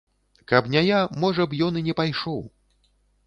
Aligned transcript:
Каб 0.51 0.69
не 0.75 0.81
я, 0.85 1.01
можа 1.25 1.45
б, 1.51 1.59
ён 1.67 1.77
і 1.81 1.85
не 1.89 1.95
пайшоў. 1.99 2.41